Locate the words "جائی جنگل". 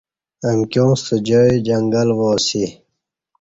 1.27-2.09